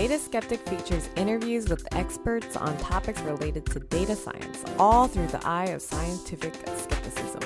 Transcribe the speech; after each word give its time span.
Data 0.00 0.18
Skeptic 0.18 0.66
features 0.66 1.10
interviews 1.14 1.68
with 1.68 1.86
experts 1.94 2.56
on 2.56 2.74
topics 2.78 3.20
related 3.20 3.66
to 3.66 3.80
data 3.80 4.16
science, 4.16 4.64
all 4.78 5.06
through 5.06 5.26
the 5.26 5.46
eye 5.46 5.66
of 5.66 5.82
scientific 5.82 6.54
skepticism. 6.54 7.42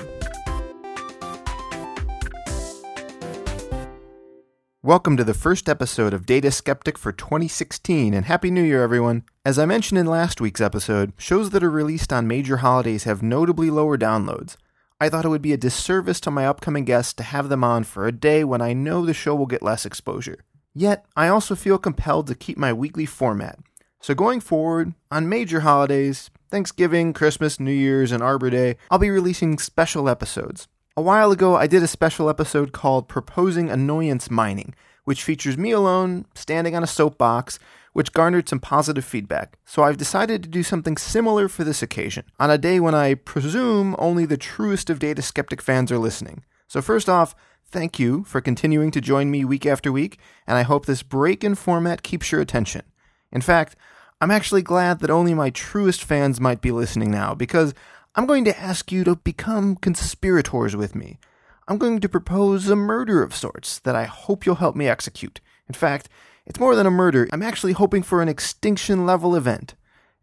Welcome 4.81 5.17
to 5.17 5.25
the 5.25 5.33
first 5.33 5.67
episode 5.67 6.13
of 6.13 6.25
Data 6.25 6.49
Skeptic 6.49 6.97
for 6.97 7.11
2016, 7.11 8.13
and 8.13 8.25
Happy 8.25 8.49
New 8.49 8.63
Year, 8.63 8.83
everyone! 8.83 9.23
As 9.43 9.59
I 9.59 9.65
mentioned 9.65 9.99
in 9.99 10.05
last 10.05 10.39
week's 10.39 10.61
episode, 10.61 11.11
shows 11.17 11.49
that 11.49 11.61
are 11.61 11.69
released 11.69 12.13
on 12.13 12.25
major 12.25 12.57
holidays 12.57 13.03
have 13.03 13.21
notably 13.21 13.69
lower 13.69 13.97
downloads. 13.97 14.55
I 15.01 15.09
thought 15.09 15.25
it 15.25 15.29
would 15.29 15.41
be 15.41 15.51
a 15.51 15.57
disservice 15.57 16.21
to 16.21 16.31
my 16.31 16.47
upcoming 16.47 16.85
guests 16.85 17.11
to 17.15 17.23
have 17.23 17.49
them 17.49 17.65
on 17.65 17.83
for 17.83 18.07
a 18.07 18.13
day 18.13 18.45
when 18.45 18.61
I 18.61 18.71
know 18.71 19.05
the 19.05 19.13
show 19.13 19.35
will 19.35 19.45
get 19.45 19.61
less 19.61 19.85
exposure. 19.85 20.37
Yet, 20.77 21.05
I 21.15 21.29
also 21.29 21.55
feel 21.55 21.77
compelled 21.77 22.27
to 22.27 22.35
keep 22.35 22.57
my 22.57 22.73
weekly 22.73 23.05
format. 23.05 23.57
So 24.01 24.13
going 24.13 24.41
forward, 24.41 24.93
on 25.09 25.29
major 25.29 25.61
holidays, 25.61 26.29
Thanksgiving, 26.51 27.13
Christmas, 27.13 27.59
New 27.61 27.71
Year's, 27.71 28.11
and 28.11 28.21
Arbor 28.21 28.49
Day, 28.49 28.75
I'll 28.91 28.99
be 28.99 29.09
releasing 29.09 29.57
special 29.57 30.09
episodes. 30.09 30.67
A 30.97 31.01
while 31.01 31.31
ago, 31.31 31.55
I 31.55 31.65
did 31.65 31.81
a 31.81 31.87
special 31.87 32.29
episode 32.29 32.73
called 32.73 33.07
Proposing 33.07 33.69
Annoyance 33.69 34.29
Mining, 34.29 34.75
which 35.05 35.23
features 35.23 35.57
me 35.57 35.71
alone, 35.71 36.25
standing 36.35 36.75
on 36.75 36.83
a 36.83 36.87
soapbox, 36.87 37.57
which 37.93 38.11
garnered 38.11 38.49
some 38.49 38.59
positive 38.59 39.05
feedback. 39.05 39.57
So 39.65 39.83
I've 39.83 39.97
decided 39.97 40.43
to 40.43 40.49
do 40.49 40.61
something 40.61 40.97
similar 40.97 41.47
for 41.47 41.63
this 41.63 41.81
occasion, 41.81 42.25
on 42.37 42.51
a 42.51 42.57
day 42.57 42.81
when 42.81 42.93
I 42.93 43.13
presume 43.13 43.95
only 43.97 44.25
the 44.25 44.35
truest 44.35 44.89
of 44.89 44.99
data 44.99 45.21
skeptic 45.21 45.61
fans 45.61 45.91
are 45.91 45.97
listening. 45.97 46.43
So, 46.67 46.81
first 46.81 47.07
off, 47.07 47.35
thank 47.67 47.99
you 47.99 48.23
for 48.23 48.41
continuing 48.41 48.91
to 48.91 49.01
join 49.01 49.31
me 49.31 49.43
week 49.43 49.65
after 49.65 49.91
week, 49.91 50.17
and 50.47 50.57
I 50.57 50.63
hope 50.63 50.85
this 50.85 51.03
break 51.03 51.43
in 51.43 51.55
format 51.55 52.03
keeps 52.03 52.31
your 52.31 52.41
attention. 52.41 52.83
In 53.31 53.41
fact, 53.41 53.75
I'm 54.21 54.31
actually 54.31 54.61
glad 54.61 54.99
that 54.99 55.09
only 55.09 55.33
my 55.33 55.49
truest 55.49 56.03
fans 56.03 56.39
might 56.39 56.61
be 56.61 56.71
listening 56.71 57.11
now, 57.11 57.35
because 57.35 57.73
I'm 58.15 58.25
going 58.25 58.45
to 58.45 58.59
ask 58.59 58.91
you 58.91 59.03
to 59.03 59.17
become 59.17 59.75
conspirators 59.75 60.75
with 60.75 60.95
me. 60.95 61.19
I'm 61.67 61.77
going 61.77 61.99
to 61.99 62.09
propose 62.09 62.69
a 62.69 62.75
murder 62.75 63.21
of 63.21 63.35
sorts 63.35 63.79
that 63.79 63.95
I 63.95 64.05
hope 64.05 64.45
you'll 64.45 64.55
help 64.55 64.75
me 64.75 64.87
execute. 64.87 65.41
In 65.67 65.73
fact, 65.73 66.07
it's 66.45 66.59
more 66.59 66.75
than 66.75 66.85
a 66.85 66.91
murder. 66.91 67.27
I'm 67.33 67.41
actually 67.41 67.73
hoping 67.73 68.03
for 68.03 68.21
an 68.21 68.29
extinction 68.29 69.05
level 69.05 69.35
event. 69.35 69.73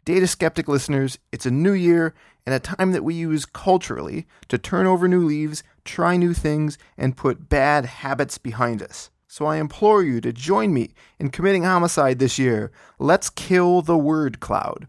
Data 0.05 0.27
skeptic 0.27 0.69
listeners, 0.69 1.19
it's 1.33 1.47
a 1.47 1.51
new 1.51 1.73
year 1.73 2.15
and 2.47 2.55
a 2.55 2.61
time 2.61 2.93
that 2.93 3.05
we 3.05 3.15
use 3.15 3.45
culturally 3.45 4.27
to 4.49 4.59
turn 4.59 4.87
over 4.87 5.07
new 5.07 5.25
leaves, 5.25 5.63
try 5.85 6.17
new 6.17 6.35
things, 6.35 6.79
and 6.97 7.17
put 7.17 7.49
bad 7.49 7.87
habits 7.87 8.39
behind 8.39 8.83
us. 8.83 9.11
So 9.29 9.47
I 9.47 9.57
implore 9.57 10.03
you 10.03 10.21
to 10.21 10.33
join 10.33 10.75
me 10.75 10.91
in 11.19 11.31
committing 11.31 11.65
homicide 11.65 12.19
this 12.19 12.39
year. 12.39 12.71
Let's 12.99 13.31
kill 13.31 13.81
the 13.81 13.97
word 13.97 14.41
cloud. 14.41 14.87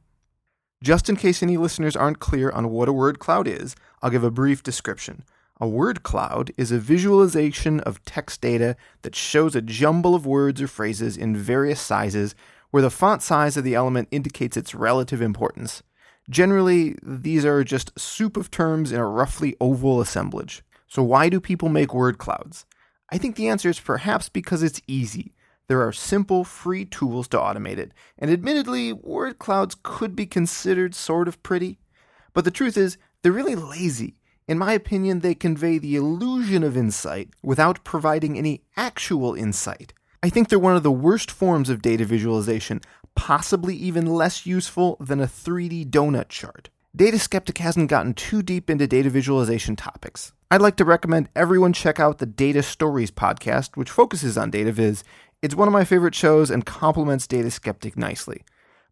Just 0.84 1.08
in 1.08 1.16
case 1.16 1.42
any 1.42 1.56
listeners 1.56 1.96
aren't 1.96 2.20
clear 2.20 2.50
on 2.52 2.70
what 2.70 2.90
a 2.90 2.94
word 2.94 3.20
cloud 3.20 3.48
is, 3.48 3.74
I'll 4.02 4.10
give 4.10 4.26
a 4.26 4.30
brief 4.30 4.62
description. 4.62 5.24
A 5.62 5.68
word 5.68 6.04
cloud 6.04 6.52
is 6.58 6.74
a 6.74 6.78
visualization 6.78 7.80
of 7.80 8.04
text 8.04 8.42
data 8.42 8.76
that 9.04 9.16
shows 9.16 9.56
a 9.56 9.62
jumble 9.62 10.14
of 10.14 10.26
words 10.26 10.62
or 10.62 10.68
phrases 10.68 11.16
in 11.16 11.38
various 11.38 11.80
sizes 11.80 12.36
where 12.72 12.84
the 12.84 12.90
font 12.90 13.22
size 13.22 13.56
of 13.56 13.64
the 13.64 13.76
element 13.76 14.10
indicates 14.12 14.58
its 14.58 14.76
relative 14.76 15.22
importance. 15.22 15.84
Generally, 16.30 16.98
these 17.02 17.46
are 17.46 17.64
just 17.64 17.98
soup 17.98 18.36
of 18.36 18.52
terms 18.52 18.92
in 18.92 19.00
a 19.00 19.08
roughly 19.08 19.56
oval 19.62 20.02
assemblage. 20.02 20.64
So, 20.94 21.02
why 21.02 21.30
do 21.30 21.40
people 21.40 21.70
make 21.70 21.92
word 21.92 22.20
clouds? 22.20 22.68
I 23.10 23.18
think 23.18 23.36
the 23.36 23.48
answer 23.48 23.68
is 23.68 23.80
perhaps 23.80 24.30
because 24.30 24.62
it's 24.62 24.80
easy. 24.86 25.34
There 25.68 25.82
are 25.82 25.92
simple, 25.92 26.44
free 26.44 26.86
tools 26.86 27.28
to 27.30 27.38
automate 27.40 27.80
it, 27.80 27.94
and 28.20 28.30
admittedly, 28.30 28.94
word 28.94 29.40
clouds 29.40 29.76
could 29.82 30.16
be 30.16 30.28
considered 30.28 30.94
sort 30.94 31.28
of 31.28 31.42
pretty. 31.42 31.80
But 32.34 32.46
the 32.46 32.52
truth 32.52 32.78
is, 32.78 33.00
they're 33.24 33.32
really 33.32 33.56
lazy. 33.56 34.20
In 34.48 34.60
my 34.60 34.74
opinion, 34.74 35.22
they 35.22 35.34
convey 35.34 35.80
the 35.80 35.96
illusion 35.96 36.64
of 36.64 36.78
insight 36.78 37.32
without 37.42 37.84
providing 37.84 38.38
any 38.38 38.62
actual 38.78 39.34
insight. 39.34 39.94
I 40.22 40.30
think 40.30 40.50
they're 40.50 40.60
one 40.60 40.76
of 40.76 40.84
the 40.84 40.92
worst 40.92 41.32
forms 41.32 41.72
of 41.72 41.82
data 41.82 42.06
visualization, 42.06 42.82
possibly 43.16 43.76
even 43.76 44.06
less 44.06 44.46
useful 44.46 44.98
than 45.00 45.20
a 45.20 45.26
3D 45.26 45.90
donut 45.90 46.30
chart. 46.30 46.70
Data 46.96 47.18
Skeptic 47.18 47.58
hasn't 47.58 47.90
gotten 47.90 48.14
too 48.14 48.44
deep 48.44 48.70
into 48.70 48.86
data 48.86 49.10
visualization 49.10 49.76
topics. 49.76 50.34
I'd 50.54 50.62
like 50.62 50.76
to 50.76 50.86
recommend 50.86 51.30
everyone 51.36 51.74
check 51.74 52.00
out 52.00 52.20
the 52.20 52.28
Data 52.28 52.62
Stories 52.62 53.10
podcast, 53.10 53.76
which 53.76 53.90
focuses 53.90 54.38
on 54.38 54.52
data 54.52 54.72
viz 54.72 55.04
it's 55.42 55.56
one 55.56 55.68
of 55.68 55.72
my 55.72 55.84
favorite 55.84 56.14
shows 56.14 56.52
and 56.52 56.64
complements 56.64 57.26
Data 57.26 57.50
Skeptic 57.50 57.98
nicely. 57.98 58.44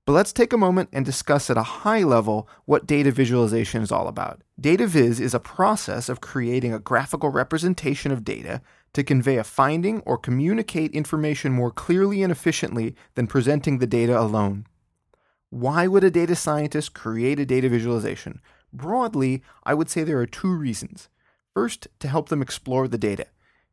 But 0.07 0.13
let's 0.13 0.33
take 0.33 0.53
a 0.53 0.57
moment 0.57 0.89
and 0.91 1.05
discuss 1.05 1.51
at 1.51 1.57
a 1.57 1.83
high 1.83 2.01
level 2.01 2.49
what 2.65 2.87
data 2.87 3.11
visualization 3.11 3.83
is 3.83 3.91
all 3.91 4.07
about. 4.07 4.41
Data 4.59 4.87
viz 4.87 5.19
is 5.19 5.35
a 5.35 5.39
process 5.39 6.09
of 6.09 6.19
creating 6.19 6.73
a 6.73 6.79
graphical 6.79 7.29
representation 7.29 8.11
of 8.11 8.23
data 8.23 8.63
to 8.93 9.03
convey 9.03 9.37
a 9.37 9.43
finding 9.43 9.99
or 9.99 10.17
communicate 10.17 10.91
information 10.93 11.51
more 11.51 11.69
clearly 11.69 12.23
and 12.23 12.31
efficiently 12.31 12.95
than 13.13 13.27
presenting 13.27 13.77
the 13.77 13.85
data 13.85 14.19
alone. 14.19 14.65
Why 15.51 15.85
would 15.85 16.03
a 16.03 16.09
data 16.09 16.35
scientist 16.35 16.95
create 16.95 17.39
a 17.39 17.45
data 17.45 17.69
visualization? 17.69 18.41
Broadly, 18.73 19.43
I 19.63 19.75
would 19.75 19.91
say 19.91 20.03
there 20.03 20.19
are 20.19 20.25
two 20.25 20.55
reasons. 20.55 21.07
First, 21.53 21.87
to 21.99 22.07
help 22.07 22.29
them 22.29 22.41
explore 22.41 22.87
the 22.87 22.97
data. 22.97 23.27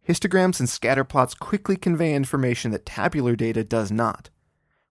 Histograms 0.06 0.58
and 0.58 0.68
scatterplots 0.68 1.38
quickly 1.38 1.76
convey 1.76 2.14
information 2.14 2.70
that 2.70 2.86
tabular 2.86 3.36
data 3.36 3.62
does 3.62 3.92
not. 3.92 4.30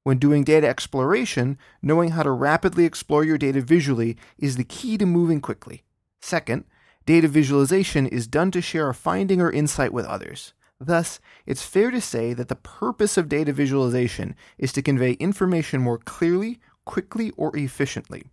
When 0.03 0.19
doing 0.19 0.45
data 0.45 0.67
exploration, 0.67 1.57
knowing 1.81 2.11
how 2.11 2.23
to 2.23 2.31
rapidly 2.31 2.85
explore 2.85 3.25
your 3.25 3.37
data 3.37 3.61
visually 3.61 4.15
is 4.37 4.55
the 4.55 4.63
key 4.63 4.97
to 4.99 5.05
moving 5.05 5.41
quickly. 5.41 5.83
Second, 6.21 6.63
data 7.05 7.27
visualization 7.27 8.07
is 8.07 8.27
done 8.27 8.51
to 8.51 8.61
share 8.61 8.89
a 8.89 8.93
finding 8.93 9.41
or 9.41 9.51
insight 9.51 9.91
with 9.91 10.05
others. 10.05 10.53
Thus, 10.79 11.19
it's 11.45 11.65
fair 11.65 11.91
to 11.91 11.99
say 11.99 12.33
that 12.33 12.47
the 12.47 12.55
purpose 12.55 13.17
of 13.17 13.27
data 13.27 13.51
visualization 13.51 14.35
is 14.57 14.71
to 14.73 14.81
convey 14.81 15.13
information 15.13 15.81
more 15.81 15.97
clearly, 15.97 16.59
quickly, 16.85 17.31
or 17.31 17.53
efficiently. 17.57 18.27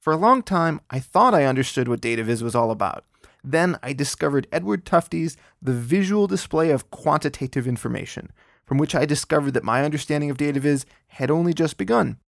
For 0.00 0.12
a 0.12 0.16
long 0.16 0.42
time, 0.42 0.80
I 0.88 1.00
thought 1.00 1.34
I 1.34 1.44
understood 1.44 1.88
what 1.88 2.00
data 2.00 2.22
viz 2.22 2.42
was 2.42 2.54
all 2.54 2.70
about. 2.70 3.04
Then 3.44 3.78
I 3.82 3.92
discovered 3.92 4.46
Edward 4.52 4.84
Tufte's 4.84 5.36
The 5.62 5.72
Visual 5.72 6.26
Display 6.26 6.70
of 6.70 6.90
Quantitative 6.90 7.66
Information, 7.66 8.30
from 8.66 8.78
which 8.78 8.94
I 8.94 9.04
discovered 9.06 9.52
that 9.52 9.64
my 9.64 9.84
understanding 9.84 10.30
of 10.30 10.36
data 10.36 10.60
viz 10.60 10.84
had 11.08 11.30
only 11.30 11.54
just 11.54 11.76
begun. 11.78 12.18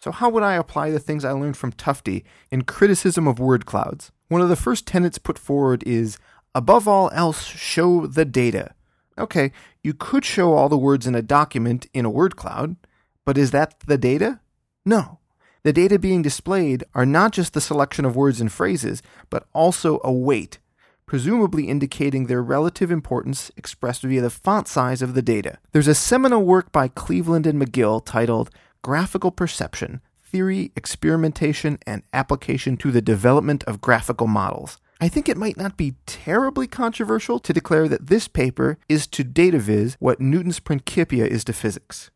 So, 0.00 0.10
how 0.10 0.30
would 0.30 0.42
I 0.42 0.54
apply 0.54 0.90
the 0.90 0.98
things 0.98 1.24
I 1.24 1.32
learned 1.32 1.56
from 1.56 1.72
Tufte 1.72 2.24
in 2.50 2.62
criticism 2.62 3.28
of 3.28 3.38
word 3.38 3.66
clouds? 3.66 4.10
One 4.28 4.40
of 4.40 4.48
the 4.48 4.56
first 4.56 4.86
tenets 4.86 5.18
put 5.18 5.38
forward 5.38 5.84
is 5.86 6.18
above 6.54 6.88
all 6.88 7.10
else, 7.12 7.44
show 7.44 8.06
the 8.06 8.24
data. 8.24 8.74
Okay, 9.18 9.52
you 9.82 9.94
could 9.94 10.24
show 10.24 10.54
all 10.54 10.68
the 10.68 10.78
words 10.78 11.06
in 11.06 11.14
a 11.14 11.22
document 11.22 11.86
in 11.92 12.04
a 12.04 12.10
word 12.10 12.36
cloud, 12.36 12.76
but 13.24 13.38
is 13.38 13.50
that 13.50 13.78
the 13.86 13.98
data? 13.98 14.40
No. 14.84 15.18
The 15.64 15.72
data 15.72 15.96
being 15.96 16.22
displayed 16.22 16.82
are 16.92 17.06
not 17.06 17.30
just 17.30 17.54
the 17.54 17.60
selection 17.60 18.04
of 18.04 18.16
words 18.16 18.40
and 18.40 18.50
phrases, 18.50 19.00
but 19.30 19.46
also 19.52 20.00
a 20.02 20.10
weight, 20.10 20.58
presumably 21.06 21.68
indicating 21.68 22.26
their 22.26 22.42
relative 22.42 22.90
importance 22.90 23.52
expressed 23.56 24.02
via 24.02 24.22
the 24.22 24.28
font 24.28 24.66
size 24.66 25.02
of 25.02 25.14
the 25.14 25.22
data. 25.22 25.58
There's 25.70 25.86
a 25.86 25.94
seminal 25.94 26.44
work 26.44 26.72
by 26.72 26.88
Cleveland 26.88 27.46
and 27.46 27.62
McGill 27.62 28.04
titled 28.04 28.50
Graphical 28.82 29.30
Perception 29.30 30.00
Theory, 30.24 30.72
Experimentation, 30.74 31.78
and 31.86 32.02
Application 32.12 32.76
to 32.78 32.90
the 32.90 33.02
Development 33.02 33.62
of 33.64 33.80
Graphical 33.80 34.26
Models. 34.26 34.80
I 35.00 35.08
think 35.08 35.28
it 35.28 35.36
might 35.36 35.56
not 35.56 35.76
be 35.76 35.94
terribly 36.06 36.66
controversial 36.66 37.38
to 37.38 37.52
declare 37.52 37.86
that 37.86 38.08
this 38.08 38.26
paper 38.26 38.78
is 38.88 39.06
to 39.08 39.22
data 39.22 39.60
viz 39.60 39.96
what 40.00 40.20
Newton's 40.20 40.58
Principia 40.58 41.26
is 41.26 41.44
to 41.44 41.52
physics. 41.52 42.10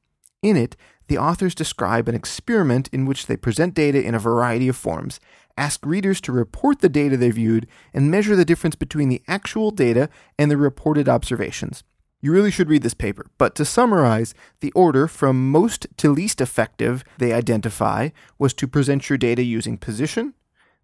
In 0.47 0.57
it, 0.57 0.77
the 1.09 1.19
authors 1.19 1.57
describe 1.57 2.07
an 2.07 2.15
experiment 2.15 2.89
in 2.93 3.05
which 3.05 3.27
they 3.27 3.37
present 3.37 3.75
data 3.75 4.01
in 4.01 4.15
a 4.15 4.21
variety 4.21 4.69
of 4.69 4.77
forms, 4.77 5.19
ask 5.57 5.85
readers 5.85 6.21
to 6.21 6.31
report 6.31 6.81
the 6.81 6.89
data 6.89 7.17
they 7.17 7.33
viewed, 7.33 7.67
and 7.93 8.13
measure 8.13 8.37
the 8.37 8.45
difference 8.45 8.77
between 8.77 9.09
the 9.09 9.23
actual 9.27 9.73
data 9.73 10.09
and 10.39 10.49
the 10.49 10.57
reported 10.57 11.09
observations. 11.09 11.83
You 12.21 12.31
really 12.31 12.53
should 12.53 12.69
read 12.69 12.85
this 12.85 12.95
paper, 12.95 13.27
but 13.39 13.57
to 13.57 13.65
summarize, 13.65 14.35
the 14.61 14.71
order 14.71 15.09
from 15.09 15.51
most 15.51 15.89
to 15.97 16.13
least 16.13 16.41
effective 16.41 17.03
they 17.19 17.33
identify 17.33 18.11
was 18.39 18.55
to 18.55 18.69
present 18.69 19.09
your 19.09 19.19
data 19.19 19.43
using 19.43 19.77
position, 19.77 20.33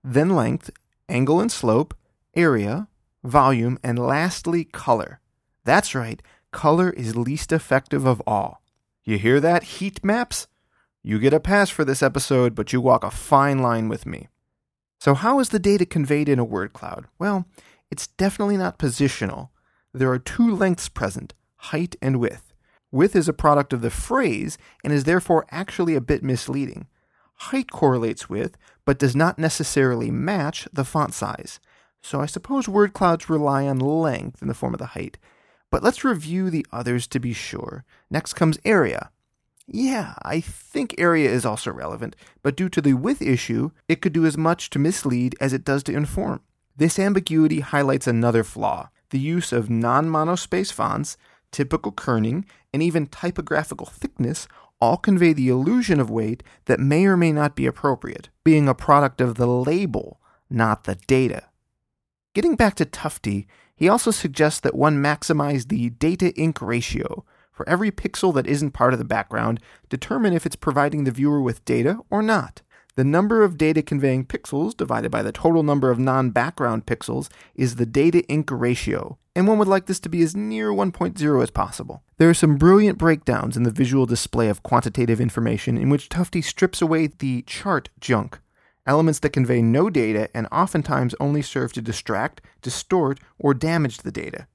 then 0.03 0.31
length, 0.31 0.71
angle 1.09 1.41
and 1.41 1.53
slope, 1.53 1.95
area, 2.35 2.89
volume, 3.23 3.79
and 3.85 3.97
lastly, 3.97 4.65
color. 4.65 5.21
That's 5.65 5.95
right, 5.95 6.21
color 6.51 6.91
is 6.91 7.15
least 7.15 7.53
effective 7.53 8.07
of 8.07 8.21
all. 8.27 8.62
You 9.05 9.19
hear 9.19 9.41
that, 9.41 9.65
heat 9.65 10.05
maps? 10.05 10.47
You 11.03 11.19
get 11.19 11.35
a 11.35 11.41
pass 11.41 11.71
for 11.71 11.85
this 11.85 12.03
episode, 12.03 12.55
but 12.55 12.73
you 12.73 12.81
walk 12.81 13.03
a 13.03 13.11
fine 13.11 13.59
line 13.59 13.89
with 13.89 14.07
me. 14.07 14.29
So, 15.01 15.15
how 15.15 15.41
is 15.41 15.49
the 15.49 15.59
data 15.59 15.85
conveyed 15.85 16.29
in 16.29 16.39
a 16.39 16.45
word 16.45 16.73
cloud? 16.73 17.07
Well, 17.19 17.47
it's 17.91 18.07
definitely 18.07 18.57
not 18.57 18.79
positional. 18.79 19.49
There 19.93 20.11
are 20.13 20.19
two 20.19 20.55
lengths 20.55 20.89
present 20.89 21.35
height 21.57 21.97
and 22.01 22.21
width. 22.21 22.53
Width 22.93 23.17
is 23.17 23.29
a 23.29 23.33
product 23.33 23.73
of 23.73 23.83
the 23.83 23.91
phrase 23.91 24.59
and 24.85 24.93
is 24.93 25.05
therefore 25.05 25.47
actually 25.51 25.95
a 25.95 26.01
bit 26.01 26.23
misleading. 26.23 26.87
Height 27.35 27.71
correlates 27.73 28.29
with, 28.29 28.57
but 28.85 28.99
does 28.99 29.17
not 29.17 29.39
necessarily 29.39 30.11
match, 30.11 30.69
the 30.73 30.85
font 30.85 31.15
size. 31.15 31.59
So 32.03 32.21
I 32.21 32.27
suppose 32.27 32.69
word 32.69 32.93
clouds 32.93 33.31
rely 33.31 33.67
on 33.67 33.79
length 33.79 34.43
in 34.43 34.49
the 34.49 34.55
form 34.55 34.75
of 34.75 34.79
the 34.79 34.87
height. 34.87 35.19
But 35.73 35.83
let's 35.83 36.05
review 36.05 36.51
the 36.51 36.67
others 36.71 37.07
to 37.09 37.19
be 37.19 37.33
sure. 37.33 37.85
Next 38.11 38.35
comes 38.35 38.59
area. 38.65 39.11
Yeah, 39.67 40.15
I 40.23 40.41
think 40.41 40.95
area 40.99 41.31
is 41.31 41.47
also 41.47 41.73
relevant, 41.73 42.15
but 42.43 42.57
due 42.57 42.69
to 42.69 42.83
the 42.83 42.93
width 42.93 43.23
issue, 43.23 43.71
it 43.89 44.03
could 44.03 44.13
do 44.13 44.27
as 44.27 44.37
much 44.37 44.69
to 44.71 44.79
mislead 44.79 45.35
as 45.41 45.55
it 45.55 45.65
does 45.65 45.83
to 45.85 45.97
inform. 45.97 46.43
This 46.77 46.99
ambiguity 46.99 47.61
highlights 47.61 48.07
another 48.07 48.45
flaw 48.45 48.91
the 49.11 49.19
use 49.19 49.53
of 49.53 49.69
non 49.69 50.07
monospace 50.07 50.73
fonts, 50.73 51.17
typical 51.51 51.93
kerning, 51.93 52.45
and 52.73 52.83
even 52.83 53.07
typographical 53.07 53.87
thickness 53.87 54.49
all 54.81 54.97
convey 54.97 55.33
the 55.33 55.49
illusion 55.49 56.01
of 56.01 56.11
weight 56.11 56.43
that 56.65 56.81
may 56.81 57.07
or 57.07 57.17
may 57.17 57.33
not 57.33 57.57
be 57.57 57.67
appropriate, 57.67 58.29
being 58.45 58.69
a 58.69 58.75
product 58.75 59.21
of 59.21 59.37
the 59.37 59.47
label, 59.47 60.21
not 60.51 60.85
the 60.85 60.97
data. 61.07 61.45
Getting 62.35 62.57
back 62.57 62.75
to 62.77 62.87
Tufte, 62.87 63.47
he 63.75 63.89
also 63.89 64.11
suggests 64.11 64.61
that 64.61 64.75
one 64.75 65.03
maximize 65.03 65.69
the 65.69 65.91
data 65.91 66.33
ink 66.35 66.61
ratio. 66.61 67.25
For 67.53 67.69
every 67.69 67.91
pixel 67.91 68.35
that 68.35 68.47
isn't 68.47 68.73
part 68.73 68.93
of 68.93 68.99
the 68.99 69.05
background, 69.05 69.61
determine 69.89 70.33
if 70.33 70.47
it's 70.47 70.57
providing 70.57 71.05
the 71.05 71.11
viewer 71.11 71.41
with 71.41 71.65
data 71.65 71.99
or 72.11 72.23
not. 72.23 72.63
The 72.95 73.05
number 73.05 73.43
of 73.43 73.57
data 73.57 73.81
conveying 73.81 74.27
pixels 74.27 74.77
divided 74.77 75.11
by 75.11 75.23
the 75.23 75.33
total 75.33 75.63
number 75.63 75.91
of 75.91 75.99
non 75.99 76.31
background 76.31 76.85
pixels 76.85 77.31
is 77.55 77.77
the 77.77 77.87
data 77.87 78.23
ink 78.29 78.51
ratio, 78.51 79.17
and 79.35 79.49
one 79.49 79.57
would 79.59 79.69
like 79.69 79.87
this 79.87 80.01
to 80.01 80.11
be 80.11 80.21
as 80.21 80.37
near 80.37 80.71
1.0 80.71 81.43
as 81.43 81.51
possible. 81.51 82.03
There 82.19 82.29
are 82.29 82.35
some 82.35 82.59
brilliant 82.59 82.99
breakdowns 82.99 83.57
in 83.57 83.63
the 83.63 83.71
visual 83.71 84.05
display 84.05 84.51
of 84.51 84.63
quantitative 84.63 85.23
information 85.23 85.79
in 85.79 85.89
which 85.89 86.11
Tufte 86.11 86.45
strips 86.45 86.83
away 86.83 87.07
the 87.07 87.41
chart 87.43 87.89
junk, 87.99 88.41
elements 88.87 89.19
that 89.21 89.31
convey 89.31 89.63
no 89.63 89.91
data 89.91 90.29
and 90.35 90.47
oftentimes 90.51 91.15
only 91.21 91.43
serve 91.43 91.73
to 91.73 91.83
distract, 91.83 92.41
distort, 92.61 93.21
or 93.39 93.55
damage 93.55 93.99
the 93.99 94.13
data. 94.13 94.47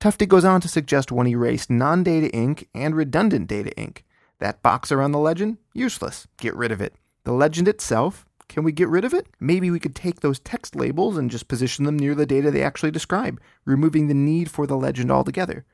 Tufte 0.00 0.26
goes 0.26 0.44
on 0.44 0.60
to 0.60 0.68
suggest 0.68 1.12
one 1.12 1.28
erase 1.28 1.70
non 1.70 2.02
data 2.02 2.28
ink 2.30 2.68
and 2.74 2.94
redundant 2.94 3.46
data 3.48 3.70
ink. 3.78 4.04
That 4.40 4.62
box 4.62 4.90
around 4.90 5.12
the 5.12 5.18
legend? 5.18 5.58
Useless. 5.72 6.26
Get 6.38 6.56
rid 6.56 6.72
of 6.72 6.80
it. 6.80 6.94
The 7.24 7.32
legend 7.32 7.68
itself, 7.68 8.26
can 8.48 8.64
we 8.64 8.72
get 8.72 8.88
rid 8.88 9.04
of 9.04 9.14
it? 9.14 9.28
Maybe 9.38 9.70
we 9.70 9.78
could 9.78 9.94
take 9.94 10.20
those 10.20 10.40
text 10.40 10.74
labels 10.74 11.16
and 11.16 11.30
just 11.30 11.46
position 11.46 11.84
them 11.84 11.96
near 11.96 12.14
the 12.16 12.26
data 12.26 12.50
they 12.50 12.62
actually 12.62 12.90
describe, 12.90 13.40
removing 13.64 14.08
the 14.08 14.14
need 14.14 14.50
for 14.50 14.66
the 14.66 14.76
legend 14.76 15.12
altogether. 15.12 15.64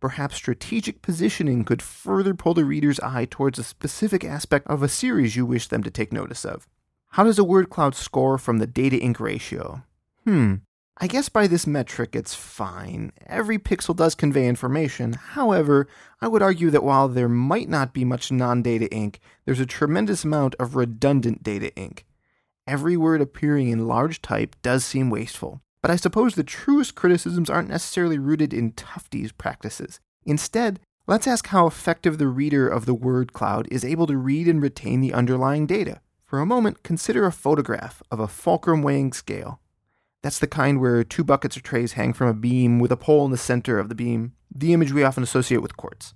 Perhaps 0.00 0.36
strategic 0.36 1.00
positioning 1.00 1.64
could 1.64 1.80
further 1.80 2.34
pull 2.34 2.54
the 2.54 2.64
reader's 2.64 3.00
eye 3.00 3.24
towards 3.24 3.58
a 3.58 3.64
specific 3.64 4.24
aspect 4.24 4.66
of 4.66 4.82
a 4.82 4.88
series 4.88 5.36
you 5.36 5.46
wish 5.46 5.68
them 5.68 5.82
to 5.82 5.90
take 5.90 6.12
notice 6.12 6.44
of. 6.44 6.66
How 7.16 7.24
does 7.24 7.38
a 7.38 7.44
word 7.44 7.70
cloud 7.70 7.94
score 7.94 8.36
from 8.36 8.58
the 8.58 8.66
data 8.66 8.98
ink 8.98 9.18
ratio? 9.18 9.82
Hmm, 10.24 10.56
I 10.98 11.06
guess 11.06 11.30
by 11.30 11.46
this 11.46 11.66
metric 11.66 12.14
it's 12.14 12.34
fine. 12.34 13.10
Every 13.26 13.58
pixel 13.58 13.96
does 13.96 14.14
convey 14.14 14.46
information. 14.46 15.14
However, 15.14 15.88
I 16.20 16.28
would 16.28 16.42
argue 16.42 16.68
that 16.68 16.84
while 16.84 17.08
there 17.08 17.26
might 17.26 17.70
not 17.70 17.94
be 17.94 18.04
much 18.04 18.30
non 18.30 18.60
data 18.60 18.92
ink, 18.92 19.20
there's 19.46 19.60
a 19.60 19.64
tremendous 19.64 20.24
amount 20.24 20.56
of 20.56 20.76
redundant 20.76 21.42
data 21.42 21.74
ink. 21.74 22.04
Every 22.66 22.98
word 22.98 23.22
appearing 23.22 23.68
in 23.68 23.88
large 23.88 24.20
type 24.20 24.54
does 24.60 24.84
seem 24.84 25.08
wasteful, 25.08 25.62
but 25.80 25.90
I 25.90 25.96
suppose 25.96 26.34
the 26.34 26.44
truest 26.44 26.96
criticisms 26.96 27.48
aren't 27.48 27.70
necessarily 27.70 28.18
rooted 28.18 28.52
in 28.52 28.72
Tufte's 28.72 29.32
practices. 29.32 30.00
Instead, 30.26 30.80
let's 31.06 31.26
ask 31.26 31.46
how 31.46 31.66
effective 31.66 32.18
the 32.18 32.28
reader 32.28 32.68
of 32.68 32.84
the 32.84 32.92
word 32.92 33.32
cloud 33.32 33.66
is 33.70 33.86
able 33.86 34.06
to 34.06 34.18
read 34.18 34.46
and 34.46 34.60
retain 34.60 35.00
the 35.00 35.14
underlying 35.14 35.66
data. 35.66 36.02
For 36.26 36.40
a 36.40 36.46
moment, 36.46 36.82
consider 36.82 37.24
a 37.24 37.30
photograph 37.30 38.02
of 38.10 38.18
a 38.18 38.26
fulcrum 38.26 38.82
weighing 38.82 39.12
scale. 39.12 39.60
That's 40.24 40.40
the 40.40 40.48
kind 40.48 40.80
where 40.80 41.04
two 41.04 41.22
buckets 41.22 41.56
or 41.56 41.60
trays 41.60 41.92
hang 41.92 42.12
from 42.12 42.26
a 42.26 42.34
beam 42.34 42.80
with 42.80 42.90
a 42.90 42.96
pole 42.96 43.24
in 43.26 43.30
the 43.30 43.36
center 43.36 43.78
of 43.78 43.88
the 43.88 43.94
beam, 43.94 44.32
the 44.52 44.72
image 44.72 44.92
we 44.92 45.04
often 45.04 45.22
associate 45.22 45.62
with 45.62 45.76
quartz. 45.76 46.14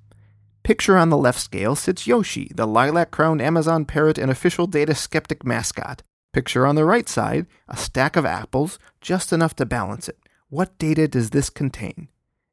Picture 0.65 0.97
on 0.97 1.11
the 1.11 1.17
left 1.17 1.39
scale 1.39 1.77
sits 1.77 2.09
Yoshi, 2.09 2.51
the 2.53 2.67
lilac 2.67 3.13
crowned 3.13 3.41
Amazon 3.41 3.85
parrot 3.85 4.19
and 4.19 4.33
official 4.33 4.67
data 4.67 4.97
skeptic 4.97 5.45
mascot. 5.45 6.03
Picture 6.33 6.67
on 6.67 6.75
the 6.75 6.85
right 6.85 7.09
side, 7.09 7.47
a 7.69 7.77
stack 7.77 8.17
of 8.17 8.27
apples, 8.27 8.81
just 9.01 9.33
enough 9.33 9.55
to 9.57 9.65
balance 9.65 10.09
it. 10.09 10.19
What 10.49 10.77
data 10.77 11.07
does 11.07 11.31
this 11.31 11.51
contain? 11.51 12.09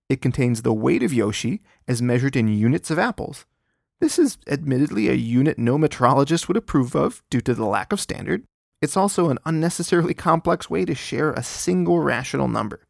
It 0.10 0.22
contains 0.22 0.62
the 0.62 0.74
weight 0.74 1.02
of 1.02 1.12
Yoshi 1.12 1.64
as 1.88 2.04
measured 2.04 2.36
in 2.36 2.50
units 2.50 2.92
of 2.92 3.00
apples. 3.00 3.46
This 4.00 4.20
is 4.20 4.38
admittedly 4.48 5.10
a 5.10 5.14
unit 5.14 5.58
no 5.58 5.76
metrologist 5.78 6.48
would 6.48 6.58
approve 6.58 6.96
of 6.96 7.24
due 7.32 7.42
to 7.42 7.56
the 7.56 7.66
lack 7.66 7.92
of 7.92 8.00
standard. 8.00 8.44
It's 8.80 8.96
also 8.96 9.30
an 9.30 9.40
unnecessarily 9.44 10.14
complex 10.14 10.70
way 10.70 10.86
to 10.86 10.94
share 10.94 11.32
a 11.32 11.42
single 11.42 12.00
rational 12.00 12.48
number. 12.48 12.86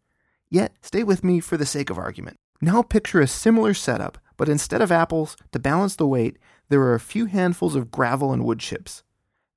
Yet, 0.50 0.74
stay 0.81 1.04
with 1.04 1.24
me 1.24 1.39
for 1.39 1.56
the 1.56 1.65
sake 1.65 1.89
of 1.89 1.98
argument. 1.98 2.36
Now 2.59 2.81
picture 2.81 3.21
a 3.21 3.27
similar 3.27 3.74
setup, 3.74 4.18
but 4.36 4.50
instead 4.50 4.81
of 4.81 4.92
apples, 4.92 5.38
to 5.54 5.59
balance 5.59 5.95
the 5.95 6.07
weight, 6.07 6.38
there 6.68 6.81
are 6.81 6.95
a 6.95 7.00
few 7.00 7.25
handfuls 7.27 7.75
of 7.75 7.89
gravel 7.89 8.33
and 8.33 8.44
wood 8.44 8.59
chips. 8.59 9.04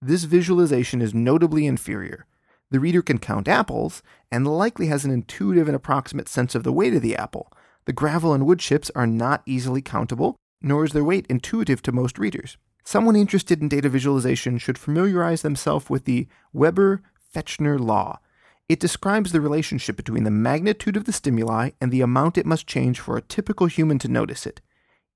This 0.00 0.24
visualization 0.24 1.02
is 1.02 1.12
notably 1.12 1.66
inferior. 1.66 2.26
The 2.70 2.78
reader 2.78 3.02
can 3.02 3.18
count 3.18 3.48
apples 3.48 4.04
and 4.30 4.46
likely 4.46 4.86
has 4.86 5.04
an 5.04 5.10
intuitive 5.10 5.66
and 5.66 5.74
approximate 5.74 6.28
sense 6.28 6.54
of 6.54 6.62
the 6.62 6.72
weight 6.72 6.94
of 6.94 7.02
the 7.02 7.16
apple. 7.16 7.52
The 7.86 7.92
gravel 7.92 8.32
and 8.32 8.46
wood 8.46 8.60
chips 8.60 8.90
are 8.94 9.06
not 9.06 9.42
easily 9.46 9.82
countable, 9.82 10.36
nor 10.62 10.84
is 10.84 10.92
their 10.92 11.04
weight 11.04 11.26
intuitive 11.28 11.82
to 11.82 11.92
most 11.92 12.18
readers. 12.18 12.56
Someone 12.84 13.16
interested 13.16 13.60
in 13.60 13.68
data 13.68 13.88
visualization 13.88 14.58
should 14.58 14.78
familiarize 14.78 15.42
themselves 15.42 15.90
with 15.90 16.04
the 16.04 16.26
Weber 16.52 17.02
Fechner 17.34 17.78
law. 17.78 18.20
It 18.68 18.80
describes 18.80 19.32
the 19.32 19.40
relationship 19.40 19.96
between 19.96 20.24
the 20.24 20.30
magnitude 20.30 20.96
of 20.96 21.04
the 21.04 21.12
stimuli 21.12 21.70
and 21.80 21.90
the 21.90 22.00
amount 22.00 22.38
it 22.38 22.46
must 22.46 22.66
change 22.66 23.00
for 23.00 23.16
a 23.16 23.22
typical 23.22 23.66
human 23.66 23.98
to 23.98 24.08
notice 24.08 24.46
it. 24.46 24.60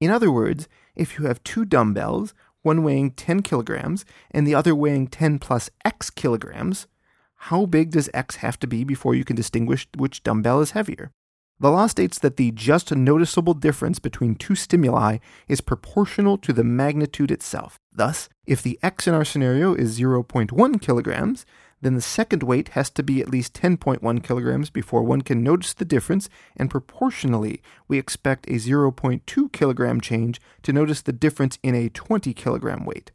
In 0.01 0.11
other 0.11 0.31
words, 0.31 0.69
if 0.95 1.19
you 1.19 1.27
have 1.27 1.43
two 1.45 1.65
dumbbells, 1.65 2.35
one 2.63 2.83
weighing 2.83 3.13
10 3.13 3.43
kilograms 3.43 4.05
and 4.31 4.47
the 4.47 4.55
other 4.55 4.75
weighing 4.75 5.07
10 5.07 5.39
plus 5.39 5.71
x 5.85 6.11
kilograms, 6.11 6.87
how 7.37 7.67
big 7.67 7.91
does 7.91 8.11
x 8.15 8.37
have 8.37 8.59
to 8.59 8.67
be 8.67 8.85
before 8.85 9.15
you 9.15 9.25
can 9.25 9.37
distinguish 9.37 9.87
which 9.97 10.23
dumbbell 10.23 10.61
is 10.61 10.73
heavier? 10.73 11.13
The 11.61 11.71
law 11.71 11.87
states 11.87 12.19
that 12.19 12.37
the 12.37 12.51
just 12.51 12.95
noticeable 12.95 13.55
difference 13.55 14.01
between 14.01 14.35
two 14.35 14.57
stimuli 14.57 15.19
is 15.47 15.61
proportional 15.61 16.37
to 16.39 16.53
the 16.53 16.65
magnitude 16.65 17.31
itself. 17.31 17.79
Thus, 17.93 18.29
if 18.45 18.61
the 18.61 18.79
x 18.83 19.07
in 19.07 19.15
our 19.15 19.25
scenario 19.25 19.73
is 19.73 19.99
0.1 19.99 20.81
kilograms, 20.83 21.47
then 21.81 21.95
the 21.95 22.01
second 22.01 22.43
weight 22.43 22.71
has 22.71 22.91
to 22.91 23.03
be 23.03 23.21
at 23.21 23.31
least 23.31 23.55
10.1 23.55 24.25
kilograms 24.25 24.71
before 24.71 25.05
one 25.05 25.23
can 25.23 25.43
notice 25.45 25.75
the 25.75 25.85
difference, 25.85 26.29
and 26.57 26.71
proportionally, 26.71 27.63
we 27.87 27.99
expect 27.99 28.47
a 28.47 28.55
0.2 28.55 29.53
kilogram 29.53 30.01
change 30.01 30.41
to 30.63 30.73
notice 30.73 31.03
the 31.03 31.13
difference 31.13 31.59
in 31.63 31.75
a 31.75 31.89
20 31.91 32.35
kilogram 32.35 32.85
weight. 32.85 33.13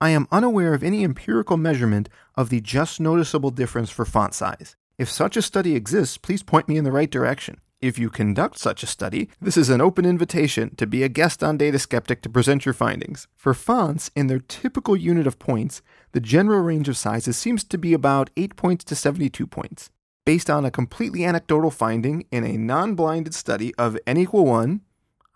I 0.00 0.10
am 0.10 0.28
unaware 0.32 0.72
of 0.72 0.82
any 0.82 1.04
empirical 1.04 1.56
measurement 1.56 2.08
of 2.36 2.48
the 2.48 2.60
just 2.60 3.00
noticeable 3.00 3.50
difference 3.50 3.90
for 3.90 4.04
font 4.04 4.34
size. 4.34 4.76
If 4.98 5.10
such 5.10 5.36
a 5.36 5.42
study 5.42 5.74
exists, 5.74 6.16
please 6.16 6.42
point 6.42 6.68
me 6.68 6.76
in 6.76 6.84
the 6.84 6.92
right 6.92 7.10
direction. 7.10 7.60
If 7.82 7.98
you 7.98 8.10
conduct 8.10 8.60
such 8.60 8.84
a 8.84 8.86
study, 8.86 9.28
this 9.40 9.56
is 9.56 9.68
an 9.68 9.80
open 9.80 10.04
invitation 10.06 10.76
to 10.76 10.86
be 10.86 11.02
a 11.02 11.08
guest 11.08 11.42
on 11.42 11.56
Data 11.56 11.80
Skeptic 11.80 12.22
to 12.22 12.28
present 12.28 12.64
your 12.64 12.74
findings. 12.74 13.26
For 13.34 13.54
fonts, 13.54 14.08
in 14.14 14.28
their 14.28 14.38
typical 14.38 14.96
unit 14.96 15.26
of 15.26 15.40
points, 15.40 15.82
the 16.12 16.20
general 16.20 16.60
range 16.60 16.88
of 16.88 16.96
sizes 16.96 17.36
seems 17.36 17.64
to 17.64 17.76
be 17.76 17.92
about 17.92 18.30
8 18.36 18.54
points 18.54 18.84
to 18.84 18.94
72 18.94 19.48
points. 19.48 19.90
Based 20.24 20.48
on 20.48 20.64
a 20.64 20.70
completely 20.70 21.24
anecdotal 21.24 21.72
finding 21.72 22.24
in 22.30 22.44
a 22.44 22.56
non 22.56 22.94
blinded 22.94 23.34
study 23.34 23.74
of 23.74 23.98
n 24.06 24.16
equal 24.16 24.44
1, 24.44 24.80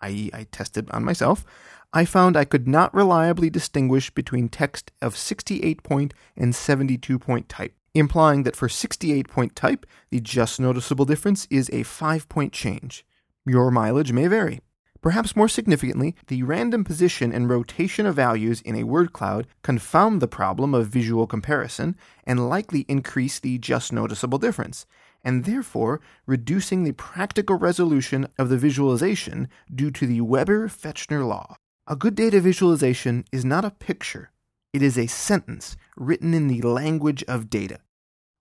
i.e., 0.03 0.29
I 0.33 0.45
tested 0.49 0.89
on 0.91 1.03
myself, 1.03 1.43
I 1.91 2.05
found 2.05 2.37
I 2.37 2.45
could 2.45 2.65
not 2.65 2.93
reliably 2.93 3.49
distinguish 3.49 4.09
between 4.09 4.47
text 4.47 4.93
of 5.01 5.17
68 5.17 5.83
point 5.83 6.13
and 6.37 6.55
72 6.55 7.19
point 7.19 7.49
type 7.49 7.73
implying 7.97 8.43
that 8.43 8.55
for 8.55 8.69
68 8.69 9.27
point 9.27 9.55
type, 9.55 9.85
the 10.09 10.19
just 10.19 10.59
noticeable 10.59 11.05
difference 11.05 11.47
is 11.49 11.69
a 11.71 11.83
5 11.83 12.29
point 12.29 12.53
change. 12.53 13.05
Your 13.45 13.71
mileage 13.71 14.11
may 14.11 14.27
vary. 14.27 14.59
Perhaps 15.01 15.35
more 15.35 15.47
significantly, 15.47 16.15
the 16.27 16.43
random 16.43 16.83
position 16.83 17.31
and 17.31 17.49
rotation 17.49 18.05
of 18.05 18.15
values 18.15 18.61
in 18.61 18.75
a 18.75 18.83
word 18.83 19.13
cloud 19.13 19.47
confound 19.61 20.21
the 20.21 20.27
problem 20.27 20.73
of 20.73 20.87
visual 20.87 21.27
comparison 21.27 21.95
and 22.25 22.49
likely 22.49 22.81
increase 22.87 23.39
the 23.39 23.57
just 23.57 23.93
noticeable 23.93 24.37
difference, 24.37 24.85
and 25.23 25.45
therefore 25.45 26.01
reducing 26.25 26.83
the 26.83 26.93
practical 26.93 27.57
resolution 27.57 28.27
of 28.37 28.49
the 28.49 28.57
visualization 28.57 29.47
due 29.73 29.91
to 29.91 30.05
the 30.05 30.21
Weber 30.21 30.67
Fechner 30.67 31.25
law. 31.25 31.55
A 31.87 31.95
good 31.95 32.15
data 32.15 32.41
visualization 32.41 33.23
is 33.31 33.45
not 33.45 33.63
a 33.63 33.71
picture, 33.71 34.31
it 34.73 34.81
is 34.81 34.97
a 34.97 35.07
sentence 35.07 35.77
written 35.95 36.33
in 36.33 36.47
the 36.47 36.61
language 36.61 37.23
of 37.27 37.49
data. 37.49 37.79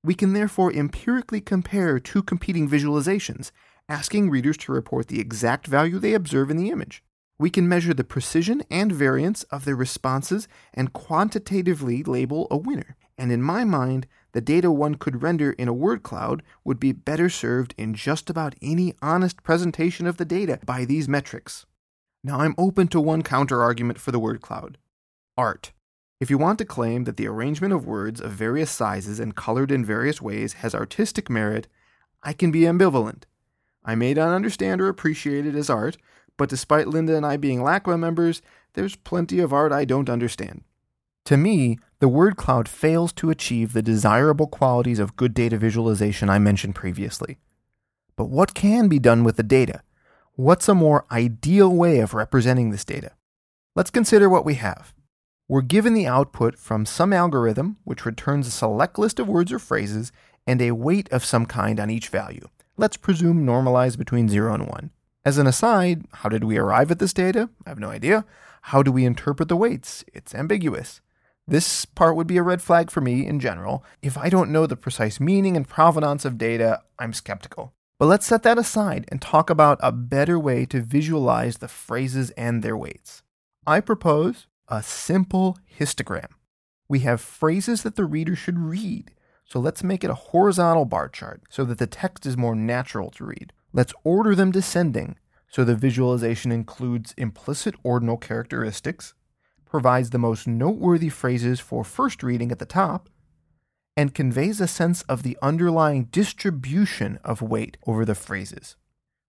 We 0.07 0.15
can 0.15 0.35
therefore 0.35 0.73
empirically 0.73 1.41
compare 1.41 1.99
two 1.99 2.23
competing 2.23 2.69
visualizations, 2.69 3.51
asking 3.89 4.31
readers 4.31 4.57
to 4.59 4.71
report 4.71 5.09
the 5.09 5.19
exact 5.19 5.67
value 5.67 5.99
they 5.99 6.15
observe 6.15 6.49
in 6.49 6.57
the 6.57 6.71
image. 6.71 7.03
We 7.41 7.51
can 7.51 7.69
measure 7.69 7.93
the 7.93 8.05
precision 8.05 8.63
and 8.71 8.93
variance 8.93 9.43
of 9.51 9.65
their 9.65 9.75
responses 9.75 10.47
and 10.73 10.93
quantitatively 10.93 12.05
label 12.05 12.47
a 12.53 12.57
winner. 12.57 12.97
And 13.19 13.33
in 13.33 13.43
my 13.43 13.65
mind, 13.65 14.07
the 14.31 14.41
data 14.41 14.71
one 14.71 14.95
could 14.95 15.25
render 15.25 15.51
in 15.51 15.67
a 15.67 15.73
word 15.73 16.05
cloud 16.05 16.45
would 16.63 16.79
be 16.79 16.93
better 16.93 17.29
served 17.29 17.75
in 17.77 17.93
just 17.93 18.31
about 18.31 18.55
any 18.63 18.95
honest 19.03 19.43
presentation 19.43 20.07
of 20.07 20.19
the 20.19 20.25
data 20.25 20.61
by 20.65 20.85
these 20.85 21.09
metrics. 21.09 21.67
Now, 22.23 22.39
I'm 22.39 22.55
open 22.57 22.87
to 22.89 23.01
one 23.01 23.25
counterargument 23.25 23.99
for 23.99 24.13
the 24.13 24.21
word 24.21 24.41
cloud 24.41 24.79
art. 25.37 25.73
If 26.19 26.31
you 26.31 26.39
want 26.39 26.59
to 26.59 26.65
claim 26.65 27.05
that 27.05 27.19
the 27.19 27.29
arrangement 27.29 27.75
of 27.75 27.87
words 27.87 28.23
of 28.23 28.33
various 28.33 28.71
sizes 28.71 29.21
and 29.21 29.37
colored 29.37 29.71
in 29.71 29.85
various 29.85 30.23
ways 30.23 30.55
has 30.55 30.75
artistic 30.75 31.29
merit, 31.29 31.69
I 32.23 32.33
can 32.33 32.51
be 32.51 32.61
ambivalent. 32.63 33.25
I 33.85 33.97
may 33.97 34.15
not 34.15 34.35
understand 34.35 34.81
or 34.81 34.89
appreciate 34.89 35.45
it 35.45 35.55
as 35.55 35.69
art, 35.69 35.99
but 36.39 36.49
despite 36.49 36.89
Linda 36.89 37.15
and 37.17 37.27
I 37.27 37.37
being 37.37 37.61
LACMA 37.61 37.99
members, 37.99 38.41
there's 38.73 38.97
plenty 38.97 39.41
of 39.41 39.53
art 39.53 39.73
I 39.73 39.85
don't 39.85 40.09
understand. 40.09 40.65
To 41.27 41.37
me, 41.37 41.79
the 41.99 42.09
word 42.09 42.37
cloud 42.37 42.69
fails 42.69 43.13
to 43.15 43.31
achieve 43.31 43.73
the 43.73 43.83
desirable 43.83 44.47
qualities 44.47 44.99
of 44.99 45.17
good 45.17 45.35
data 45.35 45.59
visualization 45.59 46.31
I 46.31 46.39
mentioned 46.39 46.75
previously. 46.75 47.39
But 48.17 48.31
what 48.31 48.55
can 48.55 48.89
be 48.89 48.99
done 48.99 49.23
with 49.23 49.37
the 49.37 49.43
data? 49.43 49.83
What's 50.35 50.69
a 50.69 50.75
more 50.75 51.05
ideal 51.11 51.75
way 51.75 52.01
of 52.01 52.15
representing 52.15 52.71
this 52.71 52.85
data? 52.85 53.13
Let's 53.75 53.91
consider 53.91 54.31
what 54.31 54.45
we 54.45 54.55
have. 54.55 54.95
We're 55.49 55.63
given 55.63 55.95
the 55.95 56.09
output 56.09 56.59
from 56.59 56.85
some 56.85 57.13
algorithm 57.13 57.77
which 57.85 58.05
returns 58.05 58.49
a 58.49 58.51
select 58.51 58.99
list 58.99 59.21
of 59.21 59.29
words 59.29 59.53
or 59.53 59.61
phrases 59.61 60.11
and 60.45 60.61
a 60.61 60.73
weight 60.73 61.09
of 61.13 61.25
some 61.25 61.47
kind 61.47 61.79
on 61.79 61.89
each 61.89 62.09
value. 62.09 62.49
Let's 62.77 62.97
presume 62.97 63.47
normalized 63.47 63.97
between 63.97 64.29
0 64.29 64.55
and 64.55 64.67
1. 64.67 64.91
As 65.25 65.39
an 65.39 65.47
aside, 65.47 66.05
how 66.15 66.29
did 66.29 66.43
we 66.43 66.59
arrive 66.59 66.91
at 66.91 66.99
this 66.99 67.13
data? 67.13 67.49
I 67.65 67.69
have 67.69 67.79
no 67.79 67.91
idea. 67.91 68.25
How 68.63 68.83
do 68.83 68.91
we 68.91 69.05
interpret 69.05 69.49
the 69.49 69.57
weights? 69.57 70.05
It's 70.13 70.35
ambiguous. 70.35 71.01
This 71.47 71.85
part 71.85 72.17
would 72.17 72.27
be 72.27 72.39
a 72.39 72.43
red 72.43 72.61
flag 72.61 72.91
for 72.91 73.01
me 73.01 73.25
in 73.25 73.39
general. 73.39 73.85
If 74.03 74.19
I 74.19 74.29
don't 74.29 74.51
know 74.51 74.67
the 74.67 74.77
precise 74.77 75.21
meaning 75.21 75.57
and 75.57 75.69
provenance 75.69 76.25
of 76.25 76.39
data, 76.39 76.83
I'm 76.99 77.13
skeptical. 77.13 77.73
But 78.01 78.07
let's 78.07 78.27
set 78.27 78.43
that 78.43 78.59
aside 78.59 79.05
and 79.13 79.23
talk 79.23 79.49
about 79.49 79.79
a 79.81 79.93
better 79.93 80.41
way 80.41 80.67
to 80.67 80.83
visualize 80.83 81.59
the 81.59 81.69
phrases 81.69 82.31
and 82.31 82.65
their 82.65 82.77
weights. 82.77 83.23
I 83.65 83.79
propose 83.81 84.49
a 84.69 84.83
simple 84.83 85.59
histogram. 85.79 86.29
We 86.89 87.01
have 87.01 87.21
phrases 87.21 87.83
that 87.83 87.97
the 87.97 88.05
reader 88.05 88.37
should 88.37 88.59
read, 88.59 89.13
so 89.45 89.59
let's 89.61 89.85
make 89.85 90.05
it 90.05 90.11
a 90.11 90.15
horizontal 90.15 90.85
bar 90.85 91.09
chart 91.09 91.43
so 91.49 91.65
that 91.65 91.79
the 91.79 91.87
text 91.87 92.27
is 92.27 92.37
more 92.37 92.55
natural 92.55 93.11
to 93.11 93.25
read. 93.25 93.53
Let's 93.73 93.95
order 94.05 94.35
them 94.35 94.51
descending 94.51 95.17
so 95.49 95.65
the 95.65 95.75
visualization 95.75 96.53
includes 96.53 97.15
implicit 97.17 97.75
ordinal 97.83 98.17
characteristics, 98.17 99.15
provides 99.65 100.11
the 100.11 100.19
most 100.19 100.47
noteworthy 100.47 101.09
phrases 101.09 101.61
for 101.61 101.85
first 101.85 102.23
reading 102.23 102.53
at 102.53 102.59
the 102.59 102.67
top, 102.67 103.09
and 103.97 104.15
conveys 104.15 104.61
a 104.61 104.67
sense 104.67 105.03
of 105.03 105.23
the 105.23 105.39
underlying 105.41 106.05
distribution 106.05 107.19
of 107.25 107.41
weight 107.41 107.79
over 107.87 108.05
the 108.05 108.15
phrases. 108.15 108.77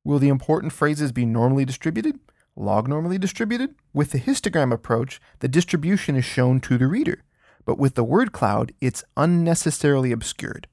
Will 0.03 0.19
the 0.19 0.27
important 0.27 0.73
phrases 0.73 1.11
be 1.11 1.25
normally 1.25 1.65
distributed? 1.65 2.19
Log 2.59 2.87
normally 2.87 3.19
distributed? 3.19 3.75
With 3.93 4.11
the 4.11 4.19
histogram 4.19 4.73
approach, 4.73 5.21
the 5.39 5.47
distribution 5.47 6.15
is 6.15 6.25
shown 6.25 6.59
to 6.61 6.77
the 6.77 6.87
reader, 6.87 7.23
but 7.65 7.77
with 7.77 7.93
the 7.93 8.03
word 8.03 8.31
cloud, 8.31 8.73
it's 8.81 9.03
unnecessarily 9.15 10.11
obscured. 10.11 10.67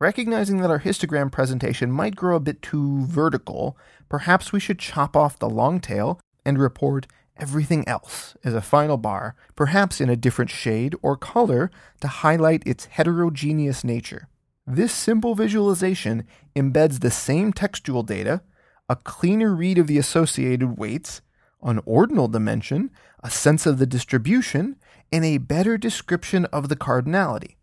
Recognizing 0.00 0.58
that 0.58 0.70
our 0.70 0.80
histogram 0.80 1.32
presentation 1.32 1.90
might 1.90 2.14
grow 2.14 2.36
a 2.36 2.40
bit 2.40 2.60
too 2.60 3.06
vertical, 3.06 3.78
perhaps 4.10 4.52
we 4.52 4.60
should 4.60 4.78
chop 4.78 5.16
off 5.16 5.38
the 5.38 5.48
long 5.48 5.80
tail 5.80 6.20
and 6.44 6.58
report 6.58 7.06
everything 7.38 7.88
else 7.88 8.36
as 8.44 8.52
a 8.52 8.60
final 8.60 8.98
bar, 8.98 9.34
perhaps 9.56 10.02
in 10.02 10.10
a 10.10 10.16
different 10.16 10.50
shade 10.50 10.94
or 11.00 11.16
color 11.16 11.70
to 12.00 12.08
highlight 12.08 12.62
its 12.66 12.84
heterogeneous 12.86 13.82
nature. 13.82 14.28
This 14.66 14.92
simple 14.92 15.34
visualization 15.34 16.26
embeds 16.54 17.00
the 17.00 17.10
same 17.10 17.52
textual 17.52 18.02
data, 18.02 18.42
a 18.88 18.96
cleaner 18.96 19.54
read 19.54 19.78
of 19.78 19.86
the 19.86 19.98
associated 19.98 20.78
weights, 20.78 21.22
an 21.62 21.80
ordinal 21.86 22.28
dimension, 22.28 22.90
a 23.22 23.30
sense 23.30 23.66
of 23.66 23.78
the 23.78 23.86
distribution, 23.86 24.76
and 25.10 25.24
a 25.24 25.38
better 25.38 25.78
description 25.78 26.44
of 26.46 26.68
the 26.68 26.76
cardinality. 26.76 27.56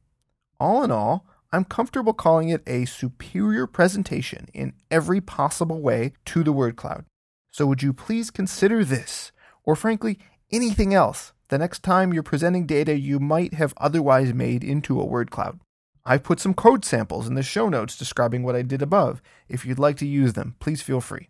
All 0.59 0.83
in 0.83 0.91
all, 0.91 1.27
I'm 1.51 1.65
comfortable 1.65 2.13
calling 2.13 2.49
it 2.49 2.63
a 2.65 2.85
superior 2.85 3.67
presentation 3.67 4.47
in 4.53 4.73
every 4.89 5.19
possible 5.19 5.81
way 5.81 6.13
to 6.25 6.43
the 6.43 6.53
word 6.53 6.77
cloud. 6.77 7.05
So 7.51 7.65
would 7.65 7.83
you 7.83 7.91
please 7.91 8.31
consider 8.31 8.85
this, 8.85 9.31
or 9.63 9.75
frankly, 9.75 10.17
anything 10.51 10.93
else, 10.93 11.33
the 11.49 11.57
next 11.57 11.83
time 11.83 12.13
you're 12.13 12.23
presenting 12.23 12.65
data 12.65 12.97
you 12.97 13.19
might 13.19 13.55
have 13.55 13.73
otherwise 13.77 14.33
made 14.33 14.63
into 14.63 14.99
a 14.99 15.05
word 15.05 15.29
cloud? 15.29 15.59
I've 16.05 16.23
put 16.23 16.39
some 16.39 16.53
code 16.53 16.83
samples 16.83 17.27
in 17.27 17.35
the 17.35 17.43
show 17.43 17.69
notes 17.69 17.97
describing 17.97 18.43
what 18.43 18.55
I 18.55 18.63
did 18.63 18.81
above. 18.81 19.21
If 19.47 19.65
you'd 19.65 19.79
like 19.79 19.97
to 19.97 20.07
use 20.07 20.33
them, 20.33 20.55
please 20.59 20.81
feel 20.81 21.01
free. 21.01 21.29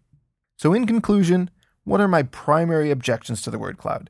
So, 0.55 0.73
in 0.73 0.87
conclusion, 0.87 1.49
what 1.83 1.99
are 1.99 2.07
my 2.07 2.23
primary 2.23 2.91
objections 2.91 3.41
to 3.41 3.51
the 3.51 3.59
word 3.59 3.77
cloud? 3.77 4.09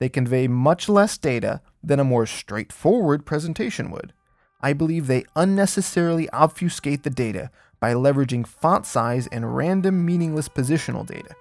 They 0.00 0.08
convey 0.08 0.48
much 0.48 0.88
less 0.88 1.16
data 1.16 1.62
than 1.82 2.00
a 2.00 2.04
more 2.04 2.26
straightforward 2.26 3.24
presentation 3.24 3.90
would. 3.90 4.12
I 4.60 4.72
believe 4.72 5.06
they 5.06 5.24
unnecessarily 5.34 6.28
obfuscate 6.30 7.04
the 7.04 7.10
data 7.10 7.50
by 7.80 7.94
leveraging 7.94 8.46
font 8.46 8.86
size 8.86 9.26
and 9.28 9.56
random 9.56 10.04
meaningless 10.04 10.48
positional 10.48 11.06
data. 11.06 11.34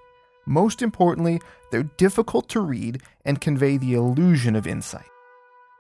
Most 0.46 0.82
importantly, 0.82 1.40
they're 1.72 1.84
difficult 1.84 2.50
to 2.50 2.62
read 2.62 3.01
and 3.25 3.42
convey 3.42 3.78
the 3.78 3.94
illusion 3.94 4.56
of 4.56 4.66
insight. 4.66 5.06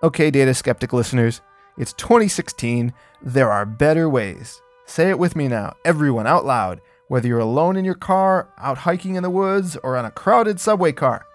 Okay, 0.03 0.29
data 0.31 0.53
skeptic 0.53 0.93
listeners, 0.93 1.41
it's 1.81 1.93
2016. 1.93 2.93
There 3.23 3.51
are 3.51 3.65
better 3.65 4.07
ways. 4.07 4.61
Say 4.85 5.09
it 5.09 5.17
with 5.17 5.35
me 5.35 5.47
now, 5.47 5.73
everyone 5.83 6.27
out 6.27 6.45
loud, 6.45 6.79
whether 7.07 7.27
you're 7.27 7.39
alone 7.39 7.75
in 7.75 7.85
your 7.85 7.95
car, 7.95 8.49
out 8.59 8.77
hiking 8.77 9.15
in 9.15 9.23
the 9.23 9.31
woods, 9.31 9.75
or 9.77 9.97
on 9.97 10.05
a 10.05 10.11
crowded 10.11 10.59
subway 10.59 10.91
car. 10.91 11.25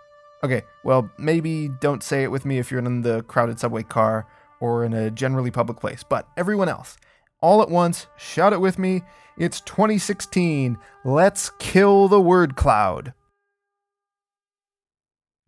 Okay, 0.44 0.62
well, 0.84 1.10
maybe 1.18 1.68
don't 1.80 2.00
say 2.00 2.22
it 2.22 2.30
with 2.30 2.44
me 2.44 2.58
if 2.58 2.70
you're 2.70 2.78
in 2.78 3.02
the 3.02 3.24
crowded 3.24 3.58
subway 3.58 3.82
car 3.82 4.24
or 4.60 4.84
in 4.84 4.94
a 4.94 5.10
generally 5.10 5.50
public 5.50 5.80
place, 5.80 6.04
but 6.08 6.28
everyone 6.36 6.68
else, 6.68 6.96
all 7.40 7.60
at 7.60 7.68
once, 7.68 8.06
shout 8.16 8.52
it 8.52 8.60
with 8.60 8.78
me. 8.78 9.02
It's 9.36 9.60
2016. 9.62 10.78
Let's 11.04 11.50
kill 11.58 12.06
the 12.06 12.20
word 12.20 12.54
cloud. 12.54 13.14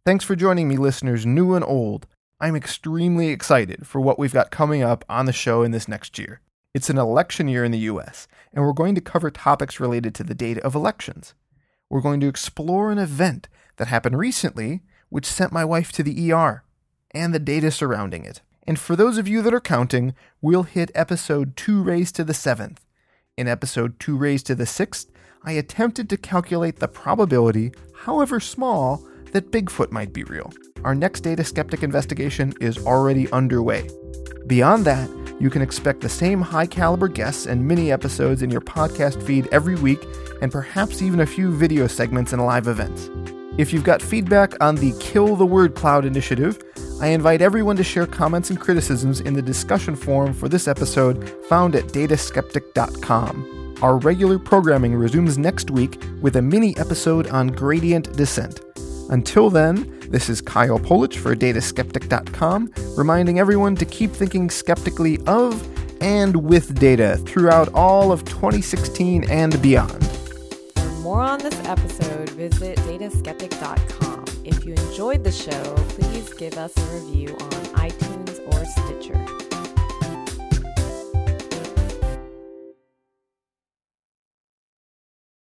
Thanks 0.05 0.25
for 0.25 0.35
joining 0.35 0.67
me, 0.67 0.77
listeners, 0.77 1.25
new 1.25 1.55
and 1.55 1.65
old. 1.65 2.09
I'm 2.41 2.55
extremely 2.55 3.31
excited 3.31 3.85
for 3.85 4.01
what 4.01 4.17
we've 4.17 4.33
got 4.33 4.53
coming 4.53 4.81
up 4.81 5.05
on 5.09 5.27
the 5.27 5.33
show 5.33 5.65
in 5.65 5.73
this 5.73 5.89
next 5.89 6.21
year. 6.21 6.41
It's 6.73 6.89
an 6.89 6.97
election 6.97 7.49
year 7.49 7.65
in 7.65 7.73
the 7.73 7.79
US, 7.91 8.29
and 8.53 8.65
we're 8.65 8.73
going 8.73 8.95
to 8.95 9.01
cover 9.01 9.29
topics 9.29 9.81
related 9.81 10.15
to 10.15 10.23
the 10.23 10.37
data 10.37 10.65
of 10.65 10.77
elections. 10.77 11.35
We're 11.91 12.01
going 12.01 12.21
to 12.21 12.29
explore 12.29 12.93
an 12.93 12.99
event 12.99 13.49
that 13.77 13.89
happened 13.89 14.19
recently 14.19 14.83
which 15.09 15.27
sent 15.27 15.51
my 15.53 15.65
wife 15.65 15.91
to 15.93 16.05
the 16.05 16.33
ER 16.33 16.63
and 17.11 17.35
the 17.35 17.41
data 17.41 17.73
surrounding 17.73 18.25
it. 18.25 18.41
And 18.69 18.79
for 18.79 18.95
those 18.95 19.19
of 19.19 19.27
you 19.27 19.43
that 19.43 19.55
are 19.55 19.61
counting, 19.61 20.15
we'll 20.41 20.63
hit 20.63 20.93
episode 20.95 21.57
2 21.57 21.83
raised 21.83 22.15
to 22.17 22.25
the 22.25 22.35
7th. 22.35 22.79
In 23.37 23.49
episode 23.49 23.99
2 23.99 24.17
raised 24.17 24.47
to 24.47 24.55
the 24.55 24.65
6th, 24.65 25.07
I 25.43 25.53
attempted 25.53 26.09
to 26.11 26.17
calculate 26.17 26.79
the 26.79 26.87
probability, 26.87 27.73
however 28.05 28.39
small, 28.39 29.05
that 29.33 29.51
Bigfoot 29.51 29.91
might 29.91 30.13
be 30.13 30.25
real. 30.25 30.53
Our 30.85 30.95
next 30.95 31.21
data 31.21 31.45
skeptic 31.45 31.83
investigation 31.83 32.55
is 32.61 32.79
already 32.79 33.31
underway. 33.33 33.89
Beyond 34.47 34.85
that, 34.87 35.11
you 35.41 35.51
can 35.51 35.63
expect 35.63 36.01
the 36.01 36.09
same 36.09 36.41
high 36.41 36.67
caliber 36.67 37.09
guests 37.09 37.47
and 37.47 37.67
mini 37.67 37.93
episodes 37.93 38.43
in 38.43 38.51
your 38.51 38.61
podcast 38.61 39.23
feed 39.23 39.49
every 39.53 39.77
week, 39.77 40.01
and 40.43 40.51
perhaps 40.51 41.03
even 41.03 41.21
a 41.21 41.27
few 41.27 41.53
video 41.53 41.87
segments 41.87 42.33
and 42.33 42.45
live 42.45 42.67
events. 42.67 43.11
If 43.59 43.73
you've 43.73 43.85
got 43.85 44.01
feedback 44.01 44.55
on 44.63 44.77
the 44.77 44.93
Kill 45.01 45.37
the 45.37 45.47
Word 45.47 45.75
Cloud 45.75 46.05
initiative, 46.05 46.59
I 47.01 47.09
invite 47.09 47.43
everyone 47.43 47.77
to 47.77 47.85
share 47.85 48.07
comments 48.07 48.51
and 48.51 48.61
criticisms 48.61 49.21
in 49.21 49.35
the 49.35 49.43
discussion 49.43 49.95
forum 49.97 50.33
for 50.33 50.49
this 50.49 50.67
episode 50.67 51.29
found 51.49 51.77
at 51.77 51.85
dataskeptic.com. 51.87 53.77
Our 53.83 53.99
regular 53.99 54.39
programming 54.39 54.95
resumes 54.95 55.39
next 55.39 55.71
week 55.71 56.03
with 56.21 56.37
a 56.37 56.43
mini 56.43 56.77
episode 56.79 57.29
on 57.29 57.49
gradient 57.49 58.17
descent. 58.17 58.61
Until 59.09 59.51
then, 59.51 59.99
this 60.11 60.29
is 60.29 60.41
Kyle 60.41 60.79
Polich 60.79 61.17
for 61.17 61.35
dataskeptic.com, 61.35 62.73
reminding 62.97 63.39
everyone 63.39 63.77
to 63.77 63.85
keep 63.85 64.11
thinking 64.13 64.51
skeptically 64.51 65.19
of 65.27 65.67
and 66.01 66.37
with 66.37 66.79
data 66.79 67.17
throughout 67.27 67.73
all 67.75 68.13
of 68.13 68.25
2016 68.25 69.29
and 69.31 69.61
beyond. 69.61 70.07
For 70.75 70.89
more 71.03 71.23
on 71.23 71.39
this 71.39 71.59
episode, 71.67 72.31
visit 72.31 72.77
dataskeptic.com. 72.79 74.25
If 74.45 74.65
you 74.65 74.75
enjoyed 74.75 75.25
the 75.25 75.33
show, 75.33 75.75
please 75.89 76.33
give 76.35 76.57
us 76.57 76.77
a 76.77 76.95
review 76.95 77.31
on 77.31 77.65
iTunes 77.77 78.47
or 78.55 78.65
Stitcher. 78.65 79.48